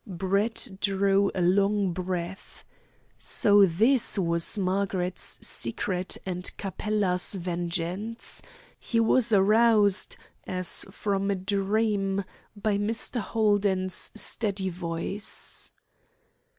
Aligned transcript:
Brett 0.07 0.67
drew 0.81 1.29
a 1.35 1.43
long 1.43 1.93
breath. 1.93 2.65
So 3.19 3.67
this 3.67 4.17
was 4.17 4.57
Margaret's 4.57 5.37
secret 5.47 6.17
and 6.25 6.49
Capella's 6.57 7.35
vengeance! 7.35 8.41
He 8.79 8.99
was 8.99 9.31
aroused, 9.31 10.17
as 10.47 10.85
from 10.89 11.29
a 11.29 11.35
dream, 11.35 12.23
by 12.55 12.79
Mr. 12.79 13.19
Holden's 13.19 14.09
steady 14.15 14.69
voice. 14.69 15.71